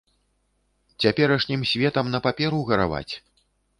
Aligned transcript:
Цяперашнім 1.03 1.61
светам 1.73 2.05
на 2.15 2.19
паперу 2.29 2.63
гараваць? 2.71 3.11